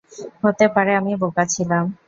[0.43, 1.85] হতে পারে আমি বোকা ছিলাম।